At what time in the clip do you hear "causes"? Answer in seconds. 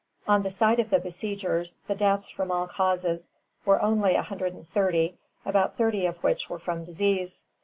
2.65-3.29